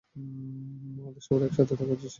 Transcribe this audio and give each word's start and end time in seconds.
আমাদের 0.97 1.21
সবার 1.21 1.41
একসাথে 1.43 1.73
থাকা 1.75 1.91
উচিত 1.91 1.99
ছিল। 2.01 2.09